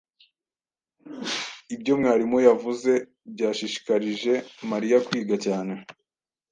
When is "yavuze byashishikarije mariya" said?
2.47-4.97